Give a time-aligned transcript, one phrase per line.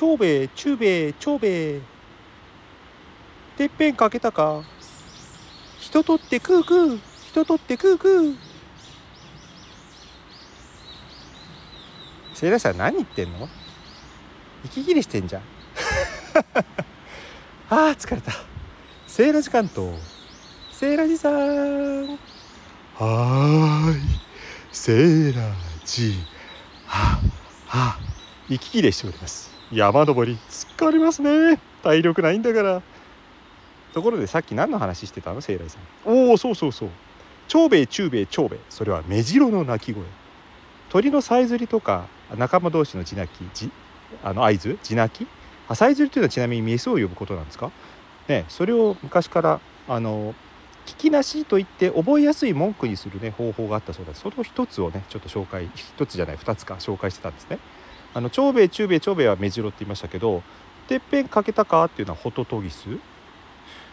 [0.00, 1.80] 長兵衛中兵衛長兵衛
[3.58, 4.62] てっぺんかけたか
[5.78, 8.36] 人取ってクークー人取ってクークー
[12.32, 13.46] セイラさん何言ってんの
[14.64, 15.42] 息切れしてんじゃん
[17.68, 18.32] あー疲れた
[19.06, 19.90] セーラジ関東
[20.72, 22.06] セーラジさん
[22.94, 24.00] はーい
[24.72, 25.42] セーラ
[25.84, 26.14] ジ
[26.86, 27.20] は
[27.66, 27.98] は
[28.48, 31.60] 息切れしております山登り疲れますね。
[31.82, 32.82] 体力ないんだから。
[33.92, 35.40] ところでさっき何の話してたの？
[35.40, 35.82] セイラジさん。
[36.04, 36.88] おおそうそうそう。
[37.48, 38.58] 長兵衛中兵衛長兵衛。
[38.68, 40.04] それは目白の鳴き声。
[40.88, 43.70] 鳥のさえずりとか仲間同士の地鳴きじ
[44.24, 44.78] あの合図？
[44.82, 45.26] 地鳴き？
[45.68, 47.70] あさえずりというのはちなみにメスを呼ぶことなんですか？
[48.28, 50.34] ねそれを昔からあの
[50.86, 57.58] 聞きなしと言って覚えやすい文句にするね方法があったそうですその一つをねちょっと紹介一つじゃない二つか紹介してたんですね。
[58.14, 60.42] あの長兵衛中兵衛長兵衛は目白って言いましたけど
[60.88, 62.86] てっぺんかけたかっていうのはホトトギス？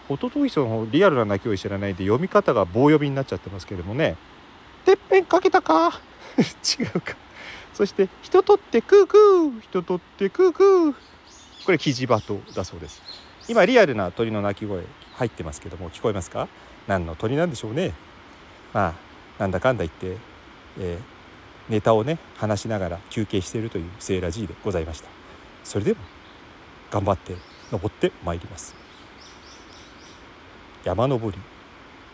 [0.07, 4.15] ホトトギスのリアルな鳴き声知らないで読み方が棒読みになっちゃってますけどもね。
[4.85, 5.99] てっぺんかけたか？
[6.39, 7.15] 違うか。
[7.73, 9.61] そして人取ってクークー。
[9.61, 10.95] 人取ってクークー。
[11.65, 13.01] これキジバトだそうです。
[13.47, 14.83] 今リアルな鳥の鳴き声
[15.15, 16.47] 入ってますけども聞こえますか？
[16.87, 17.93] 何の鳥なんでしょうね。
[18.73, 18.93] まあ
[19.37, 20.17] なんだかんだ言って、
[20.79, 21.16] えー、
[21.69, 25.09] ネタをね話しながら休憩しているというセーラ G でございました。
[25.63, 25.99] それでも
[26.89, 27.35] 頑張って
[27.71, 28.75] 登ってまいります。
[30.83, 31.39] 山登り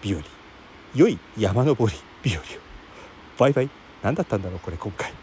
[0.01, 0.21] 日和。
[0.95, 2.45] 良い山登り日和を。
[3.37, 3.69] バイバイ。
[4.01, 5.22] 何だったんだろうこれ今回。